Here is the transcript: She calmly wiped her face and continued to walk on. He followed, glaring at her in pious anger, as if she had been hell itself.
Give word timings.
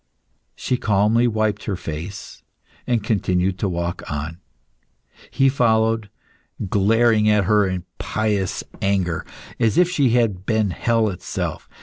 She 0.55 0.77
calmly 0.77 1.27
wiped 1.27 1.65
her 1.65 1.75
face 1.75 2.41
and 2.87 3.03
continued 3.03 3.59
to 3.59 3.69
walk 3.69 4.01
on. 4.11 4.39
He 5.29 5.47
followed, 5.47 6.09
glaring 6.69 7.29
at 7.29 7.43
her 7.43 7.67
in 7.67 7.83
pious 7.99 8.63
anger, 8.81 9.23
as 9.59 9.77
if 9.77 9.91
she 9.91 10.09
had 10.09 10.43
been 10.43 10.71
hell 10.71 11.09
itself. 11.09 11.69